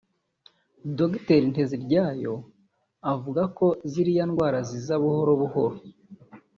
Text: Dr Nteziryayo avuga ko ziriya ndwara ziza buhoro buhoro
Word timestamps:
Dr 0.97 1.41
Nteziryayo 1.49 2.35
avuga 3.13 3.43
ko 3.57 3.67
ziriya 3.91 4.23
ndwara 4.29 4.59
ziza 4.69 4.93
buhoro 5.01 5.31
buhoro 5.41 5.77